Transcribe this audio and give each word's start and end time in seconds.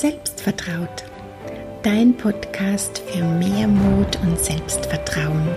Selbstvertraut, 0.00 1.02
dein 1.82 2.16
Podcast 2.16 3.02
für 3.08 3.24
mehr 3.24 3.66
Mut 3.66 4.16
und 4.22 4.38
Selbstvertrauen 4.38 5.48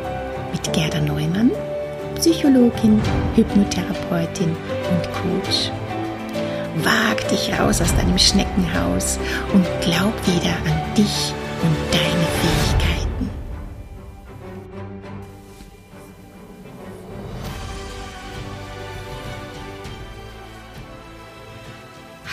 mit 0.52 0.74
Gerda 0.74 1.00
Neumann, 1.00 1.52
Psychologin, 2.16 3.00
Hypnotherapeutin 3.36 4.50
und 4.50 5.04
Coach. 5.14 5.70
Wag 6.78 7.28
dich 7.30 7.54
raus 7.60 7.82
aus 7.82 7.96
deinem 7.96 8.18
Schneckenhaus 8.18 9.20
und 9.54 9.64
glaub 9.82 10.16
wieder 10.26 10.56
an 10.66 10.96
dich 10.98 11.36
und 11.62 11.78
deine 11.94 12.11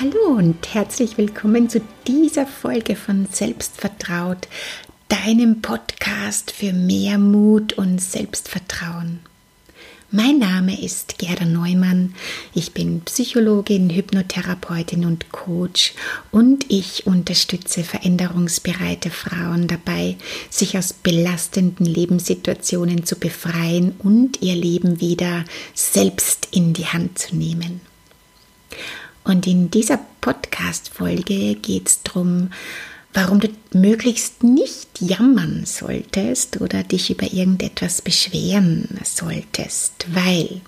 Hallo 0.01 0.37
und 0.37 0.75
herzlich 0.75 1.19
willkommen 1.19 1.69
zu 1.69 1.81
dieser 2.07 2.47
Folge 2.47 2.95
von 2.95 3.27
Selbstvertraut, 3.33 4.47
deinem 5.09 5.61
Podcast 5.61 6.53
für 6.53 6.73
mehr 6.73 7.19
Mut 7.19 7.73
und 7.73 8.01
Selbstvertrauen. 8.01 9.19
Mein 10.13 10.39
Name 10.39 10.81
ist 10.81 11.19
Gerda 11.19 11.47
Neumann. 11.47 12.15
Ich 12.55 12.75
bin 12.75 13.01
Psychologin, 13.01 13.91
Hypnotherapeutin 13.91 15.05
und 15.05 15.33
Coach 15.33 15.95
und 16.31 16.67
ich 16.69 17.09
unterstütze 17.09 17.83
veränderungsbereite 17.83 19.11
Frauen 19.11 19.67
dabei, 19.67 20.17
sich 20.49 20.79
aus 20.79 20.93
belastenden 20.93 21.87
Lebenssituationen 21.87 23.05
zu 23.05 23.17
befreien 23.17 23.97
und 23.99 24.43
ihr 24.43 24.55
Leben 24.55 25.01
wieder 25.01 25.45
selbst 25.75 26.47
in 26.53 26.73
die 26.73 26.87
Hand 26.87 27.19
zu 27.19 27.35
nehmen. 27.35 27.88
Und 29.29 29.47
in 29.47 29.71
dieser 29.71 30.01
Podcast-Folge 30.23 31.55
geht 31.57 31.87
es 31.87 32.03
darum, 32.03 32.51
warum 33.13 33.41
du 33.41 33.49
möglichst 33.75 34.43
nicht 34.43 35.03
jammern 35.03 35.67
solltest 35.67 36.63
oder 36.63 36.83
dich 36.83 37.11
über 37.11 37.31
irgendetwas 37.31 38.01
beschweren 38.01 38.89
solltest. 39.05 40.07
Weil, 40.15 40.63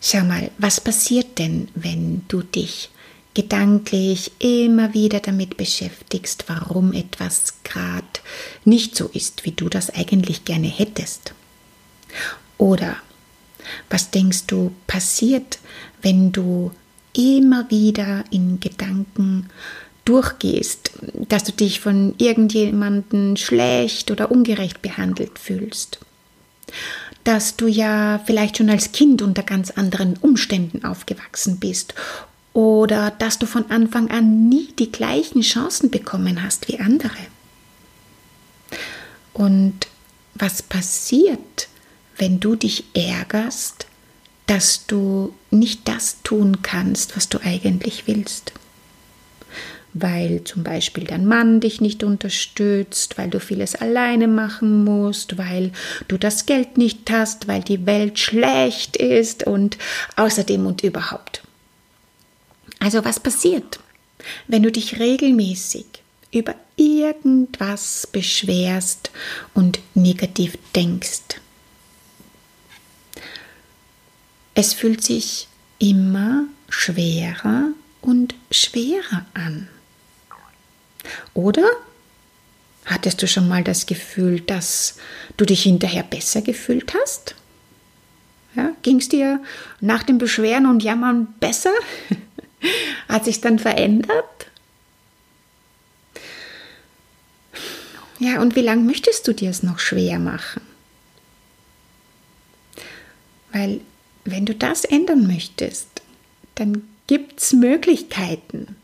schau 0.00 0.24
mal, 0.24 0.50
was 0.56 0.80
passiert 0.80 1.38
denn, 1.38 1.68
wenn 1.74 2.22
du 2.28 2.40
dich 2.40 2.88
gedanklich 3.34 4.32
immer 4.38 4.94
wieder 4.94 5.20
damit 5.20 5.58
beschäftigst, 5.58 6.44
warum 6.46 6.94
etwas 6.94 7.62
gerade 7.62 8.06
nicht 8.64 8.96
so 8.96 9.08
ist, 9.08 9.44
wie 9.44 9.52
du 9.52 9.68
das 9.68 9.90
eigentlich 9.90 10.46
gerne 10.46 10.68
hättest? 10.68 11.34
Oder 12.56 12.96
was 13.90 14.10
denkst 14.10 14.46
du 14.46 14.72
passiert, 14.86 15.58
wenn 16.00 16.32
du 16.32 16.72
immer 17.14 17.70
wieder 17.70 18.24
in 18.30 18.60
Gedanken 18.60 19.48
durchgehst, 20.04 20.92
dass 21.28 21.44
du 21.44 21.52
dich 21.52 21.80
von 21.80 22.14
irgendjemandem 22.18 23.36
schlecht 23.36 24.10
oder 24.10 24.30
ungerecht 24.30 24.82
behandelt 24.82 25.38
fühlst. 25.38 26.00
Dass 27.24 27.56
du 27.56 27.68
ja 27.68 28.20
vielleicht 28.26 28.56
schon 28.56 28.70
als 28.70 28.92
Kind 28.92 29.22
unter 29.22 29.42
ganz 29.42 29.70
anderen 29.70 30.16
Umständen 30.16 30.84
aufgewachsen 30.84 31.58
bist 31.60 31.94
oder 32.52 33.10
dass 33.10 33.38
du 33.38 33.46
von 33.46 33.70
Anfang 33.70 34.10
an 34.10 34.48
nie 34.48 34.68
die 34.78 34.90
gleichen 34.90 35.42
Chancen 35.42 35.90
bekommen 35.90 36.42
hast 36.42 36.68
wie 36.68 36.80
andere. 36.80 37.10
Und 39.32 39.86
was 40.34 40.62
passiert, 40.62 41.68
wenn 42.16 42.40
du 42.40 42.56
dich 42.56 42.84
ärgerst, 42.94 43.86
dass 44.46 44.86
du 44.86 45.34
nicht 45.50 45.88
das 45.88 46.22
tun 46.22 46.62
kannst, 46.62 47.16
was 47.16 47.28
du 47.28 47.38
eigentlich 47.42 48.06
willst. 48.06 48.52
Weil 49.94 50.42
zum 50.44 50.62
Beispiel 50.62 51.04
dein 51.04 51.26
Mann 51.26 51.60
dich 51.60 51.80
nicht 51.82 52.02
unterstützt, 52.02 53.18
weil 53.18 53.28
du 53.28 53.40
vieles 53.40 53.74
alleine 53.74 54.26
machen 54.26 54.84
musst, 54.84 55.36
weil 55.36 55.70
du 56.08 56.16
das 56.16 56.46
Geld 56.46 56.78
nicht 56.78 57.10
hast, 57.10 57.46
weil 57.46 57.62
die 57.62 57.84
Welt 57.84 58.18
schlecht 58.18 58.96
ist 58.96 59.46
und 59.46 59.76
außerdem 60.16 60.64
und 60.66 60.82
überhaupt. 60.82 61.42
Also 62.78 63.04
was 63.04 63.20
passiert, 63.20 63.78
wenn 64.48 64.62
du 64.62 64.72
dich 64.72 64.98
regelmäßig 64.98 65.86
über 66.32 66.54
irgendwas 66.76 68.08
beschwerst 68.10 69.10
und 69.52 69.78
negativ 69.94 70.56
denkst? 70.74 71.41
Es 74.54 74.74
fühlt 74.74 75.02
sich 75.02 75.48
immer 75.78 76.44
schwerer 76.68 77.68
und 78.00 78.34
schwerer 78.50 79.24
an. 79.34 79.68
Oder 81.34 81.68
hattest 82.84 83.22
du 83.22 83.28
schon 83.28 83.48
mal 83.48 83.64
das 83.64 83.86
Gefühl, 83.86 84.40
dass 84.40 84.96
du 85.36 85.44
dich 85.44 85.62
hinterher 85.62 86.02
besser 86.02 86.42
gefühlt 86.42 86.92
hast? 86.94 87.34
Ja, 88.54 88.72
Ging 88.82 88.98
es 88.98 89.08
dir 89.08 89.42
nach 89.80 90.02
dem 90.02 90.18
Beschweren 90.18 90.66
und 90.66 90.82
Jammern 90.82 91.28
besser? 91.40 91.72
Hat 93.08 93.24
sich 93.24 93.40
dann 93.40 93.58
verändert? 93.58 94.46
Ja, 98.18 98.40
und 98.40 98.54
wie 98.54 98.60
lange 98.60 98.82
möchtest 98.82 99.26
du 99.26 99.32
dir 99.32 99.50
es 99.50 99.62
noch 99.62 99.78
schwer 99.78 100.18
machen? 100.18 100.62
Weil 103.52 103.80
wenn 104.24 104.46
du 104.46 104.54
das 104.54 104.84
ändern 104.84 105.26
möchtest, 105.26 105.88
dann 106.54 106.88
gibt 107.06 107.40
es 107.40 107.52
Möglichkeiten. 107.52 108.76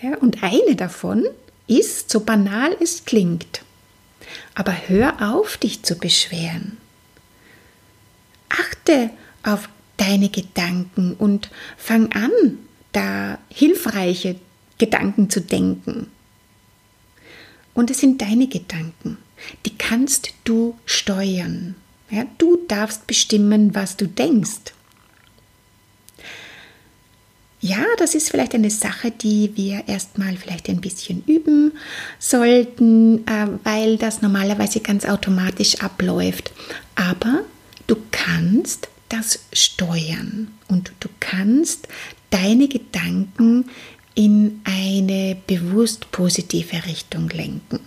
Ja, 0.00 0.16
und 0.18 0.42
eine 0.42 0.76
davon 0.76 1.24
ist, 1.66 2.10
so 2.10 2.20
banal 2.20 2.76
es 2.80 3.04
klingt, 3.04 3.62
aber 4.54 4.74
hör 4.88 5.34
auf, 5.34 5.56
dich 5.56 5.82
zu 5.82 5.96
beschweren. 5.96 6.76
Achte 8.48 9.10
auf 9.42 9.68
deine 9.96 10.28
Gedanken 10.28 11.14
und 11.14 11.50
fang 11.76 12.12
an, 12.12 12.30
da 12.92 13.38
hilfreiche 13.48 14.36
Gedanken 14.78 15.30
zu 15.30 15.40
denken. 15.40 16.10
Und 17.74 17.90
es 17.90 18.00
sind 18.00 18.22
deine 18.22 18.46
Gedanken, 18.46 19.18
die 19.66 19.76
kannst 19.76 20.34
du 20.44 20.78
steuern. 20.84 21.74
Ja, 22.10 22.24
du 22.38 22.58
darfst 22.68 23.06
bestimmen, 23.06 23.74
was 23.74 23.96
du 23.96 24.06
denkst. 24.06 24.72
Ja, 27.60 27.82
das 27.96 28.14
ist 28.14 28.30
vielleicht 28.30 28.54
eine 28.54 28.68
Sache, 28.68 29.10
die 29.10 29.56
wir 29.56 29.84
erstmal 29.88 30.36
vielleicht 30.36 30.68
ein 30.68 30.82
bisschen 30.82 31.24
üben 31.26 31.72
sollten, 32.18 33.26
äh, 33.26 33.46
weil 33.64 33.96
das 33.96 34.20
normalerweise 34.20 34.80
ganz 34.80 35.06
automatisch 35.06 35.80
abläuft. 35.80 36.52
Aber 36.94 37.40
du 37.86 37.96
kannst 38.10 38.88
das 39.08 39.38
steuern 39.54 40.48
und 40.68 40.92
du 41.00 41.08
kannst 41.20 41.88
deine 42.28 42.68
Gedanken 42.68 43.70
in 44.14 44.60
eine 44.64 45.36
bewusst 45.46 46.10
positive 46.10 46.84
Richtung 46.84 47.30
lenken. 47.30 47.80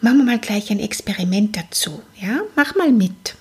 Machen 0.00 0.18
wir 0.18 0.24
mal 0.24 0.38
gleich 0.38 0.70
ein 0.70 0.78
Experiment 0.78 1.56
dazu. 1.56 2.02
Ja, 2.20 2.42
mach 2.54 2.76
mal 2.76 2.92
mit. 2.92 3.34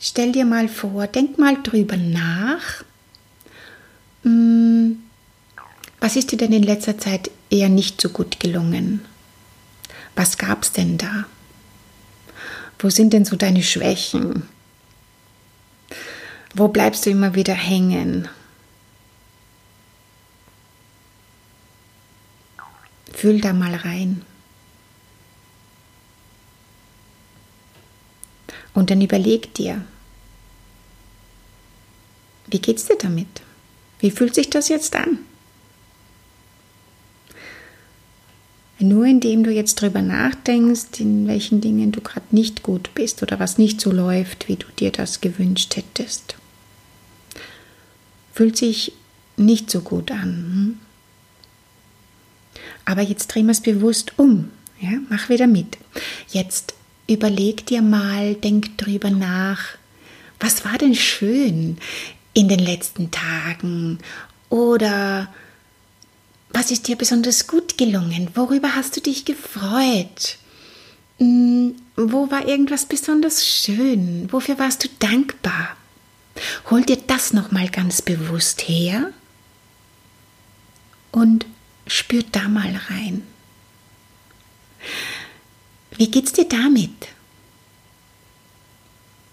Stell 0.00 0.32
dir 0.32 0.44
mal 0.44 0.68
vor, 0.68 1.06
denk 1.06 1.38
mal 1.38 1.62
drüber 1.62 1.96
nach. 1.96 2.82
Hm, 4.22 5.02
was 6.00 6.16
ist 6.16 6.32
dir 6.32 6.38
denn 6.38 6.52
in 6.52 6.62
letzter 6.62 6.98
Zeit 6.98 7.30
eher 7.50 7.68
nicht 7.68 8.00
so 8.00 8.08
gut 8.08 8.40
gelungen? 8.40 9.04
Was 10.14 10.38
gab 10.38 10.62
es 10.62 10.72
denn 10.72 10.98
da? 10.98 11.26
Wo 12.78 12.90
sind 12.90 13.12
denn 13.12 13.24
so 13.24 13.36
deine 13.36 13.62
Schwächen? 13.62 14.48
Wo 16.54 16.68
bleibst 16.68 17.04
du 17.06 17.10
immer 17.10 17.34
wieder 17.34 17.54
hängen? 17.54 18.28
Fühl 23.12 23.40
da 23.40 23.52
mal 23.52 23.74
rein. 23.74 24.22
Und 28.74 28.90
dann 28.90 29.00
überleg 29.00 29.54
dir, 29.54 29.84
wie 32.46 32.58
geht's 32.58 32.86
dir 32.86 32.98
damit? 32.98 33.42
Wie 34.00 34.10
fühlt 34.10 34.34
sich 34.34 34.50
das 34.50 34.68
jetzt 34.68 34.94
an? 34.96 35.18
Nur 38.80 39.06
indem 39.06 39.44
du 39.44 39.50
jetzt 39.50 39.76
drüber 39.76 40.02
nachdenkst, 40.02 40.98
in 40.98 41.26
welchen 41.26 41.60
Dingen 41.60 41.92
du 41.92 42.00
gerade 42.00 42.26
nicht 42.32 42.62
gut 42.62 42.90
bist 42.94 43.22
oder 43.22 43.38
was 43.38 43.56
nicht 43.56 43.80
so 43.80 43.90
läuft, 43.90 44.48
wie 44.48 44.56
du 44.56 44.66
dir 44.78 44.90
das 44.90 45.20
gewünscht 45.20 45.76
hättest. 45.76 46.34
Fühlt 48.32 48.56
sich 48.56 48.92
nicht 49.36 49.70
so 49.70 49.80
gut 49.80 50.10
an. 50.10 50.20
Hm? 50.20 50.78
Aber 52.84 53.02
jetzt 53.02 53.28
drehen 53.28 53.46
wir 53.46 53.52
es 53.52 53.60
bewusst 53.60 54.18
um. 54.18 54.50
Ja? 54.80 54.98
Mach 55.08 55.28
wieder 55.28 55.46
mit. 55.46 55.78
Jetzt 56.28 56.74
überleg 57.06 57.66
dir 57.66 57.82
mal, 57.82 58.34
denk 58.34 58.78
drüber 58.78 59.10
nach, 59.10 59.60
was 60.40 60.64
war 60.64 60.78
denn 60.78 60.94
schön 60.94 61.78
in 62.32 62.48
den 62.48 62.58
letzten 62.58 63.10
Tagen 63.10 63.98
Oder 64.50 65.32
was 66.50 66.70
ist 66.70 66.86
dir 66.86 66.96
besonders 66.96 67.48
gut 67.48 67.76
gelungen? 67.76 68.28
Worüber 68.34 68.76
hast 68.76 68.96
du 68.96 69.00
dich 69.00 69.24
gefreut? 69.24 70.38
Hm, 71.18 71.74
wo 71.96 72.30
war 72.30 72.46
irgendwas 72.46 72.86
besonders 72.86 73.44
schön? 73.46 74.28
Wofür 74.30 74.58
warst 74.58 74.84
du 74.84 74.88
dankbar? 75.00 75.76
Hol 76.70 76.82
dir 76.82 76.98
das 77.06 77.32
nochmal 77.32 77.68
ganz 77.68 78.02
bewusst 78.02 78.68
her 78.68 79.12
und 81.10 81.46
spür 81.86 82.22
da 82.30 82.48
mal 82.48 82.80
rein. 82.88 83.22
Wie 85.96 86.10
geht's 86.10 86.32
dir 86.32 86.48
damit? 86.48 87.08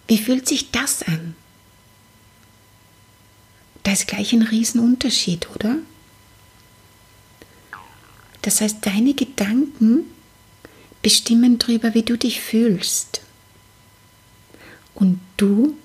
Wie 0.07 0.17
fühlt 0.17 0.47
sich 0.47 0.71
das 0.71 1.03
an? 1.03 1.35
Da 3.83 3.93
ist 3.93 4.07
gleich 4.07 4.33
ein 4.33 4.43
Riesenunterschied, 4.43 5.49
oder? 5.55 5.77
Das 8.41 8.61
heißt, 8.61 8.85
deine 8.85 9.13
Gedanken 9.13 10.05
bestimmen 11.01 11.57
darüber, 11.57 11.93
wie 11.93 12.03
du 12.03 12.17
dich 12.17 12.41
fühlst. 12.41 13.21
Und 14.93 15.19
du 15.37 15.75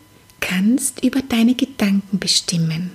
kannst 0.41 1.03
über 1.03 1.23
deine 1.23 1.55
Gedanken 1.55 2.19
bestimmen. 2.19 2.93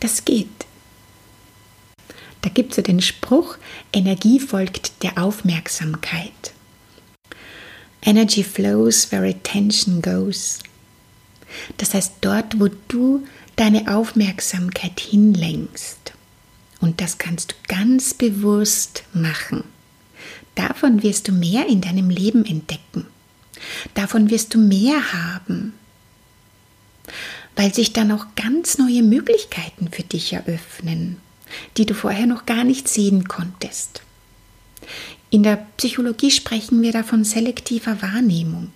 Das 0.00 0.24
geht. 0.24 0.48
Da 2.42 2.50
gibt 2.50 2.72
es 2.72 2.76
ja 2.76 2.82
den 2.82 3.00
Spruch, 3.00 3.56
Energie 3.92 4.38
folgt 4.38 5.02
der 5.02 5.18
Aufmerksamkeit. 5.18 6.52
Energy 8.02 8.42
flows 8.42 9.10
where 9.12 9.28
attention 9.28 10.02
goes. 10.02 10.58
Das 11.76 11.94
heißt, 11.94 12.14
dort, 12.20 12.58
wo 12.58 12.68
du 12.88 13.24
deine 13.56 13.94
Aufmerksamkeit 13.94 14.98
hinlenkst. 14.98 16.12
Und 16.80 17.00
das 17.00 17.18
kannst 17.18 17.52
du 17.52 17.54
ganz 17.68 18.12
bewusst 18.14 19.04
machen. 19.12 19.62
Davon 20.56 21.02
wirst 21.02 21.28
du 21.28 21.32
mehr 21.32 21.66
in 21.68 21.80
deinem 21.80 22.10
Leben 22.10 22.44
entdecken. 22.44 23.06
Davon 23.94 24.30
wirst 24.30 24.54
du 24.54 24.58
mehr 24.58 25.12
haben, 25.12 25.74
weil 27.54 27.72
sich 27.72 27.92
dann 27.92 28.10
auch 28.10 28.26
ganz 28.34 28.78
neue 28.78 29.02
Möglichkeiten 29.02 29.88
für 29.90 30.02
dich 30.02 30.32
eröffnen, 30.32 31.18
die 31.76 31.86
du 31.86 31.94
vorher 31.94 32.26
noch 32.26 32.46
gar 32.46 32.64
nicht 32.64 32.88
sehen 32.88 33.28
konntest. 33.28 34.02
In 35.30 35.42
der 35.42 35.66
Psychologie 35.76 36.30
sprechen 36.30 36.82
wir 36.82 36.92
da 36.92 37.02
von 37.02 37.24
selektiver 37.24 38.02
Wahrnehmung. 38.02 38.70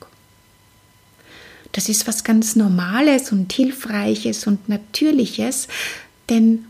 Das 1.73 1.89
ist 1.91 2.07
was 2.07 2.25
ganz 2.25 2.57
Normales 2.57 3.33
und 3.33 3.53
Hilfreiches 3.53 4.47
und 4.47 4.69
Natürliches, 4.69 5.69
denn 6.31 6.65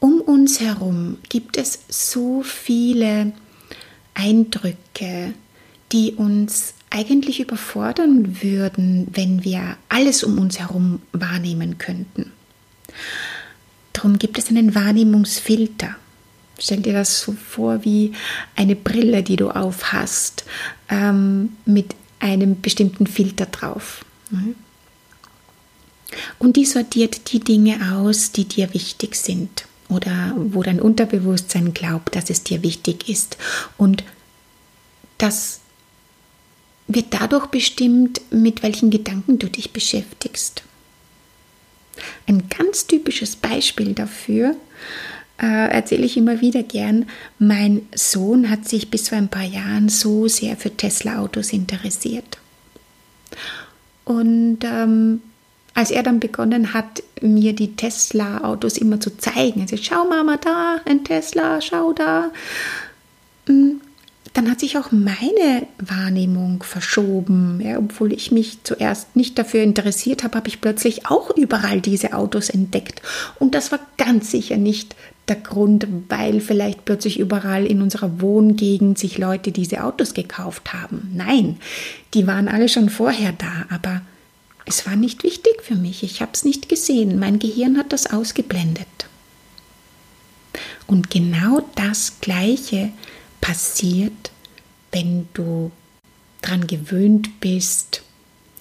um 0.00 0.20
uns 0.20 0.60
herum 0.60 1.18
gibt 1.28 1.56
es 1.56 1.80
so 1.88 2.42
viele 2.42 3.32
Eindrücke, 4.14 5.34
die 5.90 6.12
uns 6.12 6.74
eigentlich 6.90 7.40
überfordern 7.40 8.42
würden, 8.42 9.08
wenn 9.12 9.44
wir 9.44 9.76
alles 9.88 10.22
um 10.22 10.38
uns 10.38 10.60
herum 10.60 11.02
wahrnehmen 11.12 11.78
könnten. 11.78 12.32
Darum 13.98 14.16
gibt 14.16 14.38
es 14.38 14.48
einen 14.48 14.76
Wahrnehmungsfilter. 14.76 15.96
Stell 16.56 16.82
dir 16.82 16.92
das 16.92 17.20
so 17.20 17.32
vor 17.32 17.84
wie 17.84 18.12
eine 18.54 18.76
Brille, 18.76 19.24
die 19.24 19.34
du 19.34 19.50
aufhast, 19.50 20.44
ähm, 20.88 21.56
mit 21.64 21.96
einem 22.20 22.60
bestimmten 22.60 23.08
Filter 23.08 23.46
drauf. 23.46 24.04
Mhm. 24.30 24.54
Und 26.38 26.54
die 26.54 26.64
sortiert 26.64 27.32
die 27.32 27.40
Dinge 27.40 27.92
aus, 27.92 28.30
die 28.30 28.44
dir 28.44 28.72
wichtig 28.72 29.16
sind 29.16 29.66
oder 29.88 30.32
wo 30.36 30.62
dein 30.62 30.80
Unterbewusstsein 30.80 31.74
glaubt, 31.74 32.14
dass 32.14 32.30
es 32.30 32.44
dir 32.44 32.62
wichtig 32.62 33.08
ist. 33.08 33.36
Und 33.76 34.04
das 35.18 35.58
wird 36.86 37.06
dadurch 37.10 37.46
bestimmt, 37.46 38.20
mit 38.30 38.62
welchen 38.62 38.90
Gedanken 38.90 39.40
du 39.40 39.48
dich 39.50 39.72
beschäftigst. 39.72 40.62
Ein 42.26 42.48
ganz 42.48 42.86
typisches 42.86 43.36
Beispiel 43.36 43.94
dafür 43.94 44.56
äh, 45.40 45.70
erzähle 45.70 46.04
ich 46.04 46.16
immer 46.16 46.40
wieder 46.40 46.62
gern. 46.62 47.06
Mein 47.38 47.82
Sohn 47.94 48.50
hat 48.50 48.68
sich 48.68 48.90
bis 48.90 49.08
vor 49.08 49.18
ein 49.18 49.28
paar 49.28 49.44
Jahren 49.44 49.88
so 49.88 50.28
sehr 50.28 50.56
für 50.56 50.76
Tesla-Autos 50.76 51.52
interessiert. 51.52 52.38
Und 54.04 54.58
ähm, 54.64 55.22
als 55.74 55.90
er 55.90 56.02
dann 56.02 56.18
begonnen 56.18 56.74
hat, 56.74 57.02
mir 57.20 57.52
die 57.52 57.76
Tesla-Autos 57.76 58.78
immer 58.78 59.00
zu 59.00 59.16
zeigen, 59.16 59.60
also 59.60 59.76
schau 59.76 60.08
Mama 60.08 60.36
da, 60.38 60.80
ein 60.86 61.04
Tesla, 61.04 61.60
schau 61.60 61.92
da, 61.92 62.30
hm, 63.46 63.80
dann 64.38 64.52
hat 64.52 64.60
sich 64.60 64.78
auch 64.78 64.92
meine 64.92 65.66
Wahrnehmung 65.78 66.62
verschoben. 66.62 67.60
Ja, 67.60 67.76
obwohl 67.76 68.12
ich 68.12 68.30
mich 68.30 68.62
zuerst 68.62 69.16
nicht 69.16 69.36
dafür 69.36 69.64
interessiert 69.64 70.22
habe, 70.22 70.38
habe 70.38 70.46
ich 70.46 70.60
plötzlich 70.60 71.06
auch 71.06 71.36
überall 71.36 71.80
diese 71.80 72.12
Autos 72.12 72.48
entdeckt. 72.48 73.02
Und 73.40 73.56
das 73.56 73.72
war 73.72 73.80
ganz 73.96 74.30
sicher 74.30 74.56
nicht 74.56 74.94
der 75.26 75.34
Grund, 75.34 75.88
weil 76.08 76.40
vielleicht 76.40 76.84
plötzlich 76.84 77.18
überall 77.18 77.66
in 77.66 77.82
unserer 77.82 78.20
Wohngegend 78.20 78.96
sich 78.96 79.18
Leute 79.18 79.50
diese 79.50 79.82
Autos 79.82 80.14
gekauft 80.14 80.72
haben. 80.72 81.10
Nein, 81.16 81.56
die 82.14 82.28
waren 82.28 82.46
alle 82.46 82.68
schon 82.68 82.90
vorher 82.90 83.32
da, 83.32 83.66
aber 83.70 84.02
es 84.66 84.86
war 84.86 84.94
nicht 84.94 85.24
wichtig 85.24 85.62
für 85.62 85.74
mich. 85.74 86.04
Ich 86.04 86.22
habe 86.22 86.30
es 86.32 86.44
nicht 86.44 86.68
gesehen. 86.68 87.18
Mein 87.18 87.40
Gehirn 87.40 87.76
hat 87.76 87.92
das 87.92 88.06
ausgeblendet. 88.06 88.86
Und 90.86 91.10
genau 91.10 91.60
das 91.74 92.20
Gleiche 92.20 92.92
passiert, 93.40 94.30
wenn 94.92 95.28
du 95.34 95.70
daran 96.42 96.66
gewöhnt 96.66 97.40
bist, 97.40 98.02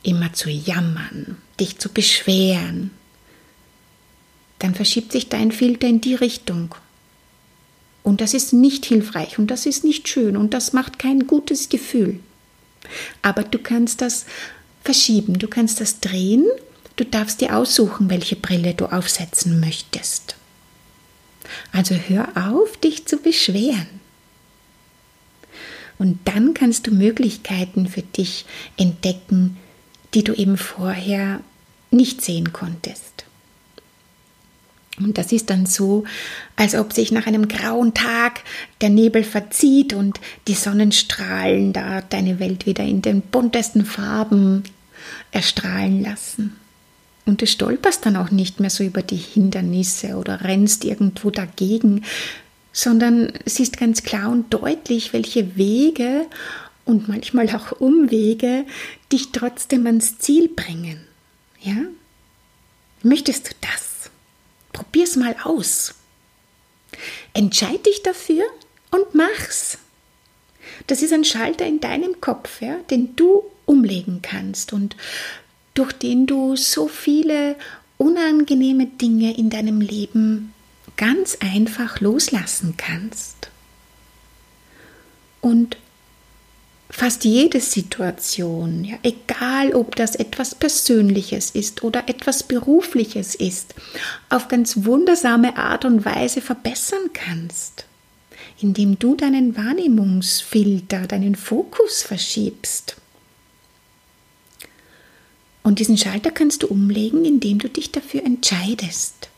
immer 0.04 0.34
zu 0.34 0.50
jammern, 0.50 1.38
dich 1.60 1.80
zu 1.80 1.90
beschweren, 1.90 2.92
dann 4.60 4.74
verschiebt 4.74 5.12
sich 5.12 5.30
dein 5.30 5.52
Filter 5.52 5.88
in 5.88 6.02
die 6.02 6.16
Richtung. 6.16 6.74
Und 8.04 8.22
das 8.22 8.34
ist 8.34 8.54
nicht 8.54 8.86
hilfreich 8.86 9.38
und 9.38 9.52
das 9.52 9.66
ist 9.66 9.84
nicht 9.84 10.08
schön 10.08 10.38
und 10.38 10.54
das 10.54 10.74
macht 10.74 10.98
kein 10.98 11.28
gutes 11.28 11.70
Gefühl. 11.70 12.20
Aber 13.22 13.44
du 13.44 13.60
kannst 13.60 14.02
das 14.02 14.26
verschieben, 14.84 15.40
du 15.40 15.48
kannst 15.48 15.82
das 15.82 16.00
drehen, 16.00 16.46
du 16.96 17.04
darfst 17.04 17.42
dir 17.42 17.56
aussuchen, 17.56 18.10
welche 18.10 18.38
Brille 18.38 18.74
du 18.74 18.86
aufsetzen 18.86 19.60
möchtest. 19.60 20.36
Also 21.72 21.96
hör 21.96 22.30
auf, 22.36 22.78
dich 22.78 23.06
zu 23.06 23.18
beschweren. 23.18 23.97
Und 26.00 26.20
dann 26.26 26.54
kannst 26.54 26.88
du 26.88 26.92
Möglichkeiten 26.92 27.88
für 27.88 28.04
dich 28.04 28.46
entdecken, 28.78 29.58
die 30.14 30.24
du 30.24 30.34
eben 30.34 30.58
vorher 30.58 31.42
nicht 31.92 32.22
sehen 32.22 32.54
konntest. 32.54 33.26
Und 35.00 35.18
das 35.18 35.32
ist 35.32 35.50
dann 35.50 35.66
so, 35.66 36.06
als 36.56 36.74
ob 36.74 36.92
sich 36.92 37.12
nach 37.12 37.28
einem 37.28 37.48
grauen 37.48 37.94
Tag 37.94 38.42
der 38.82 38.90
Nebel 38.90 39.24
verzieht 39.24 39.94
und 39.94 40.20
die 40.48 40.56
Sonnenstrahlen 40.56 41.72
da 41.72 42.02
deine 42.02 42.40
Welt 42.40 42.66
wieder 42.66 42.84
in 42.84 43.02
den 43.02 43.22
buntesten 43.22 43.86
Farben 43.86 44.64
erstrahlen 45.32 46.02
lassen. 46.02 46.56
Und 47.26 47.42
du 47.42 47.48
stolperst 47.48 48.06
dann 48.06 48.16
auch 48.16 48.32
nicht 48.32 48.60
mehr 48.60 48.70
so 48.70 48.84
über 48.84 49.04
die 49.04 49.18
Hindernisse 49.18 50.16
oder 50.16 50.42
rennst 50.42 50.84
irgendwo 50.84 51.30
dagegen, 51.30 52.04
sondern 52.78 53.34
siehst 53.46 53.78
ganz 53.78 54.04
klar 54.04 54.30
und 54.30 54.54
deutlich, 54.54 55.12
welche 55.12 55.56
Wege 55.56 56.28
und 56.86 57.08
manchmal 57.08 57.50
auch 57.50 57.72
Umwege 57.72 58.68
dich 59.12 59.32
trotzdem 59.32 59.88
ans 59.88 60.20
Ziel 60.20 60.48
bringen. 60.48 61.02
Ja? 61.60 61.76
Möchtest 63.02 63.50
du 63.50 63.52
das? 63.62 64.12
Probier's 64.74 65.16
mal 65.16 65.36
aus. 65.44 65.96
Entscheid 67.34 67.84
dich 67.84 68.04
dafür 68.04 68.44
und 68.92 69.16
mach's. 69.16 69.80
Das 70.86 71.02
ist 71.02 71.14
ein 71.14 71.26
Schalter 71.26 71.66
in 71.66 71.80
deinem 71.80 72.22
Kopf, 72.22 72.62
ja, 72.62 72.76
den 72.92 73.16
du 73.16 73.44
umlegen 73.66 74.22
kannst 74.22 74.72
und 74.72 74.96
durch 75.74 75.94
den 75.94 76.28
du 76.28 76.56
so 76.56 76.88
viele 76.88 77.56
unangenehme 77.98 78.86
Dinge 78.86 79.36
in 79.36 79.50
deinem 79.50 79.82
Leben 79.82 80.54
ganz 80.98 81.38
einfach 81.40 82.02
loslassen 82.02 82.76
kannst. 82.76 83.50
Und 85.40 85.78
fast 86.90 87.26
jede 87.26 87.62
Situation, 87.62 88.84
ja, 88.84 88.98
egal 89.04 89.74
ob 89.74 89.96
das 89.96 90.16
etwas 90.16 90.56
Persönliches 90.56 91.52
ist 91.52 91.84
oder 91.84 92.10
etwas 92.10 92.44
Berufliches 92.44 93.36
ist, 93.36 93.76
auf 94.30 94.48
ganz 94.48 94.86
wundersame 94.86 95.58
Art 95.58 95.86
und 95.86 96.06
Weise 96.06 96.42
verbessern 96.42 97.12
kannst, 97.14 97.86
indem 98.60 98.98
du 99.00 99.16
deinen 99.16 99.56
Wahrnehmungsfilter, 99.56 101.08
deinen 101.08 101.36
Fokus 101.36 102.04
verschiebst. 102.04 102.96
Und 105.64 105.80
diesen 105.80 105.98
Schalter 105.98 106.32
kannst 106.32 106.64
du 106.64 106.68
umlegen, 106.68 107.26
indem 107.26 107.60
du 107.60 107.70
dich 107.70 107.92
dafür 107.92 108.24
entscheidest. 108.24 109.30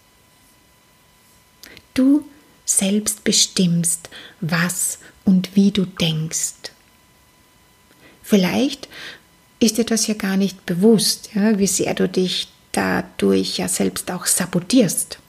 Du 1.93 2.25
selbst 2.65 3.23
bestimmst, 3.23 4.09
was 4.41 4.99
und 5.25 5.55
wie 5.55 5.71
du 5.71 5.85
denkst. 5.85 6.71
Vielleicht 8.21 8.87
ist 9.59 9.77
dir 9.77 9.85
das 9.85 10.07
ja 10.07 10.13
gar 10.13 10.37
nicht 10.37 10.65
bewusst, 10.65 11.29
ja, 11.33 11.57
wie 11.57 11.67
sehr 11.67 11.93
du 11.93 12.07
dich 12.07 12.47
dadurch 12.71 13.57
ja 13.57 13.67
selbst 13.67 14.11
auch 14.11 14.25
sabotierst. 14.25 15.19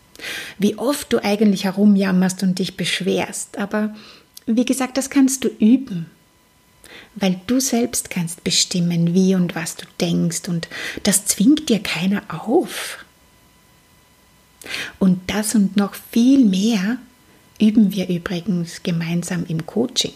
Wie 0.58 0.76
oft 0.76 1.12
du 1.12 1.24
eigentlich 1.24 1.64
herumjammerst 1.64 2.42
und 2.42 2.58
dich 2.58 2.76
beschwerst. 2.76 3.56
Aber 3.56 3.94
wie 4.46 4.64
gesagt, 4.64 4.96
das 4.98 5.10
kannst 5.10 5.44
du 5.44 5.48
üben. 5.48 6.06
Weil 7.14 7.40
du 7.46 7.60
selbst 7.60 8.10
kannst 8.10 8.44
bestimmen, 8.44 9.14
wie 9.14 9.34
und 9.34 9.54
was 9.54 9.76
du 9.76 9.86
denkst. 10.00 10.48
Und 10.48 10.68
das 11.02 11.24
zwingt 11.24 11.68
dir 11.68 11.80
keiner 11.80 12.22
auf. 12.28 13.04
Und 14.98 15.20
das 15.26 15.54
und 15.54 15.76
noch 15.76 15.94
viel 15.94 16.44
mehr 16.44 16.98
üben 17.60 17.92
wir 17.92 18.08
übrigens 18.08 18.82
gemeinsam 18.82 19.44
im 19.46 19.66
Coaching. 19.66 20.14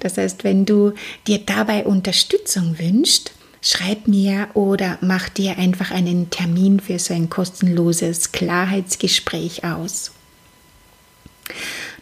Das 0.00 0.16
heißt, 0.16 0.44
wenn 0.44 0.64
du 0.64 0.92
dir 1.26 1.38
dabei 1.38 1.84
Unterstützung 1.84 2.78
wünschst, 2.78 3.32
schreib 3.60 4.06
mir 4.06 4.48
oder 4.54 4.98
mach 5.00 5.28
dir 5.28 5.58
einfach 5.58 5.90
einen 5.90 6.30
Termin 6.30 6.78
für 6.78 6.98
so 6.98 7.14
ein 7.14 7.28
kostenloses 7.30 8.32
Klarheitsgespräch 8.32 9.64
aus. 9.64 10.12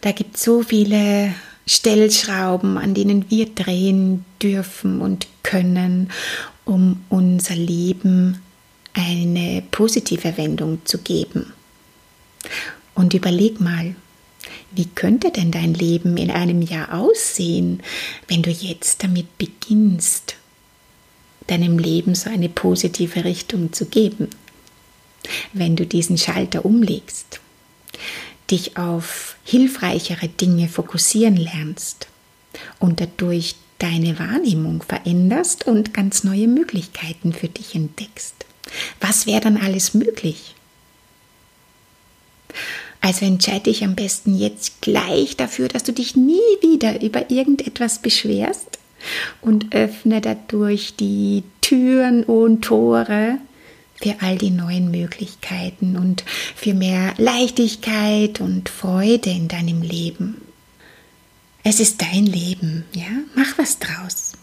Da 0.01 0.11
gibt 0.11 0.35
es 0.35 0.43
so 0.43 0.61
viele 0.61 1.33
Stellschrauben, 1.65 2.77
an 2.77 2.93
denen 2.93 3.29
wir 3.29 3.47
drehen 3.47 4.25
dürfen 4.41 5.01
und 5.01 5.27
können, 5.41 6.11
um 6.65 7.03
unser 7.09 7.55
Leben 7.55 8.41
eine 8.95 9.61
positive 9.71 10.37
Wendung 10.37 10.79
zu 10.85 10.97
geben. 10.99 11.53
Und 12.95 13.13
überleg 13.13 13.59
mal, 13.59 13.95
wie 14.71 14.85
könnte 14.85 15.31
denn 15.31 15.51
dein 15.51 15.73
Leben 15.73 16.17
in 16.17 16.31
einem 16.31 16.61
Jahr 16.61 16.93
aussehen, 16.93 17.83
wenn 18.27 18.41
du 18.41 18.49
jetzt 18.49 19.03
damit 19.03 19.37
beginnst, 19.37 20.35
deinem 21.47 21.77
Leben 21.77 22.15
so 22.15 22.29
eine 22.29 22.49
positive 22.49 23.25
Richtung 23.25 23.73
zu 23.73 23.85
geben? 23.85 24.29
Wenn 25.53 25.75
du 25.75 25.85
diesen 25.85 26.17
Schalter 26.17 26.65
umlegst, 26.65 27.41
dich 28.49 28.77
auf 28.77 29.35
hilfreichere 29.43 30.27
Dinge 30.27 30.69
fokussieren 30.69 31.35
lernst 31.35 32.07
und 32.79 33.01
dadurch 33.01 33.55
deine 33.79 34.17
Wahrnehmung 34.19 34.83
veränderst 34.83 35.67
und 35.67 35.93
ganz 35.93 36.23
neue 36.23 36.47
Möglichkeiten 36.47 37.33
für 37.33 37.49
dich 37.49 37.75
entdeckst. 37.75 38.45
Was 38.99 39.27
wäre 39.27 39.41
dann 39.41 39.57
alles 39.57 39.93
möglich? 39.93 40.55
Also 43.01 43.25
entscheide 43.25 43.65
dich 43.65 43.83
am 43.83 43.95
besten 43.95 44.35
jetzt 44.35 44.81
gleich 44.81 45.37
dafür, 45.37 45.67
dass 45.67 45.83
du 45.83 45.93
dich 45.93 46.15
nie 46.15 46.39
wieder 46.61 47.01
über 47.03 47.29
irgendetwas 47.29 47.99
beschwerst 47.99 48.79
und 49.41 49.75
öffne 49.75 50.21
dadurch 50.21 50.95
die 50.95 51.43
Türen 51.61 52.23
und 52.23 52.63
Tore 52.63 53.37
für 54.01 54.15
all 54.21 54.37
die 54.37 54.49
neuen 54.49 54.91
Möglichkeiten 54.91 55.97
und 55.97 56.23
für 56.55 56.73
mehr 56.73 57.13
Leichtigkeit 57.17 58.41
und 58.41 58.69
Freude 58.69 59.29
in 59.29 59.47
deinem 59.47 59.81
Leben. 59.81 60.41
Es 61.63 61.79
ist 61.79 62.01
dein 62.01 62.25
Leben, 62.25 62.85
ja? 62.93 63.05
Mach 63.35 63.57
was 63.57 63.79
draus. 63.79 64.33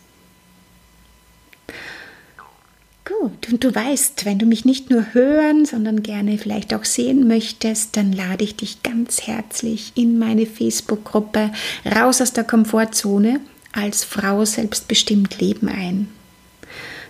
Gut, 3.04 3.48
und 3.50 3.64
du 3.64 3.74
weißt, 3.74 4.24
wenn 4.26 4.38
du 4.38 4.46
mich 4.46 4.64
nicht 4.64 4.88
nur 4.90 5.12
hören, 5.12 5.64
sondern 5.64 6.04
gerne 6.04 6.38
vielleicht 6.38 6.72
auch 6.72 6.84
sehen 6.84 7.26
möchtest, 7.26 7.96
dann 7.96 8.12
lade 8.12 8.44
ich 8.44 8.54
dich 8.54 8.84
ganz 8.84 9.22
herzlich 9.22 9.92
in 9.96 10.20
meine 10.20 10.46
Facebook-Gruppe 10.46 11.50
Raus 11.84 12.20
aus 12.20 12.32
der 12.32 12.44
Komfortzone 12.44 13.40
als 13.72 14.04
Frau 14.04 14.44
selbstbestimmt 14.44 15.40
Leben 15.40 15.68
ein. 15.68 16.08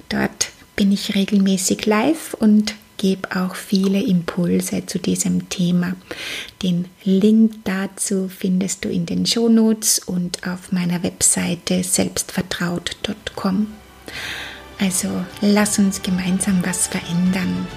Dort 0.08 0.48
bin 0.76 0.92
ich 0.92 1.14
regelmäßig 1.14 1.84
live 1.84 2.34
und 2.34 2.74
gebe 2.96 3.36
auch 3.36 3.54
viele 3.54 4.00
Impulse 4.02 4.86
zu 4.86 4.98
diesem 4.98 5.50
Thema. 5.50 5.94
Den 6.62 6.86
Link 7.04 7.56
dazu 7.64 8.30
findest 8.34 8.84
du 8.84 8.88
in 8.88 9.04
den 9.04 9.26
Shownotes 9.26 9.98
und 9.98 10.46
auf 10.46 10.72
meiner 10.72 11.02
Webseite 11.02 11.82
selbstvertraut.com. 11.82 13.66
Also 14.82 15.24
lass 15.40 15.78
uns 15.78 16.02
gemeinsam 16.02 16.60
was 16.64 16.88
verändern. 16.88 17.68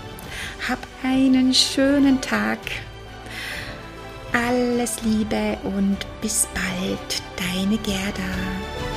Hab 0.67 0.79
einen 1.03 1.53
schönen 1.53 2.19
Tag. 2.19 2.57
Alles 4.33 5.03
Liebe 5.03 5.55
und 5.63 5.97
bis 6.21 6.47
bald, 6.55 7.21
deine 7.37 7.77
Gerda. 7.77 8.94